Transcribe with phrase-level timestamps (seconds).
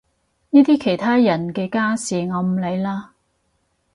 [0.49, 3.13] 呢啲其他人嘅家事我唔理啦